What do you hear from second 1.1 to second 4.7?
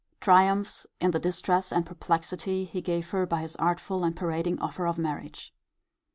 the distress and perplexity he gave her by his artful and parading